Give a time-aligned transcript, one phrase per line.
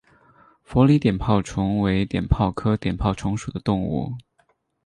[0.63, 4.13] 佛理碘泡虫为碘泡科碘泡虫属的动物。